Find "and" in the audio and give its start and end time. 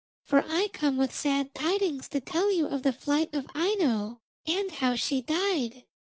4.47-4.71